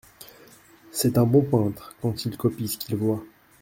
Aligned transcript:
C'est 0.91 1.19
un 1.19 1.25
bon 1.27 1.43
peintre 1.43 1.95
quand 2.01 2.25
il 2.25 2.35
copie 2.35 2.67
ce 2.67 2.79
qu'il 2.79 2.95
voit. 2.95 3.23